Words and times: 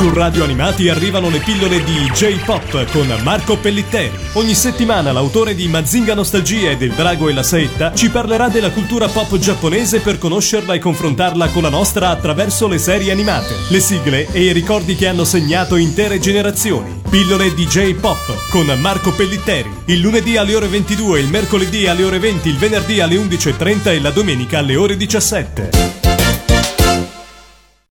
Su 0.00 0.10
Radio 0.14 0.44
Animati 0.44 0.88
arrivano 0.88 1.28
le 1.28 1.40
pillole 1.40 1.84
di 1.84 2.10
J-Pop 2.14 2.90
con 2.90 3.14
Marco 3.22 3.58
Pellitteri. 3.58 4.10
Ogni 4.32 4.54
settimana 4.54 5.12
l'autore 5.12 5.54
di 5.54 5.68
Mazinga 5.68 6.14
Nostalgia 6.14 6.70
e 6.70 6.78
del 6.78 6.92
Drago 6.92 7.28
e 7.28 7.34
la 7.34 7.42
Saetta 7.42 7.92
ci 7.92 8.08
parlerà 8.08 8.48
della 8.48 8.70
cultura 8.70 9.08
pop 9.08 9.36
giapponese 9.36 10.00
per 10.00 10.16
conoscerla 10.16 10.72
e 10.72 10.78
confrontarla 10.78 11.48
con 11.48 11.64
la 11.64 11.68
nostra 11.68 12.08
attraverso 12.08 12.66
le 12.66 12.78
serie 12.78 13.12
animate, 13.12 13.54
le 13.68 13.80
sigle 13.80 14.26
e 14.32 14.44
i 14.44 14.52
ricordi 14.54 14.96
che 14.96 15.06
hanno 15.06 15.24
segnato 15.24 15.76
intere 15.76 16.18
generazioni. 16.18 17.02
Pillole 17.10 17.52
di 17.52 17.66
J-Pop 17.66 18.48
con 18.48 18.74
Marco 18.80 19.12
Pellitteri. 19.12 19.70
Il 19.84 20.00
lunedì 20.00 20.38
alle 20.38 20.54
ore 20.54 20.68
22, 20.68 21.20
il 21.20 21.28
mercoledì 21.28 21.86
alle 21.88 22.04
ore 22.04 22.18
20, 22.18 22.48
il 22.48 22.56
venerdì 22.56 23.00
alle 23.00 23.16
11.30 23.16 23.88
e 23.88 24.00
la 24.00 24.10
domenica 24.10 24.60
alle 24.60 24.76
ore 24.76 24.96
17. 24.96 25.99